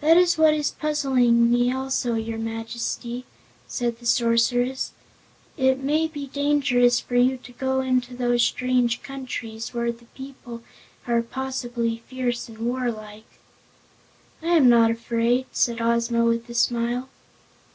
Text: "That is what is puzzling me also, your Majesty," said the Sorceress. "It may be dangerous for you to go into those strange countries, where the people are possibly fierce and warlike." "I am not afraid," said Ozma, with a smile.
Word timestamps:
"That 0.00 0.16
is 0.16 0.38
what 0.38 0.54
is 0.54 0.70
puzzling 0.70 1.50
me 1.50 1.70
also, 1.70 2.14
your 2.14 2.38
Majesty," 2.38 3.26
said 3.68 3.98
the 3.98 4.06
Sorceress. 4.06 4.92
"It 5.58 5.80
may 5.80 6.08
be 6.08 6.28
dangerous 6.28 6.98
for 7.00 7.14
you 7.16 7.36
to 7.36 7.52
go 7.52 7.82
into 7.82 8.16
those 8.16 8.42
strange 8.42 9.02
countries, 9.02 9.74
where 9.74 9.92
the 9.92 10.06
people 10.14 10.62
are 11.06 11.20
possibly 11.20 12.02
fierce 12.08 12.48
and 12.48 12.56
warlike." 12.56 13.26
"I 14.42 14.56
am 14.56 14.70
not 14.70 14.90
afraid," 14.90 15.44
said 15.52 15.82
Ozma, 15.82 16.24
with 16.24 16.48
a 16.48 16.54
smile. 16.54 17.10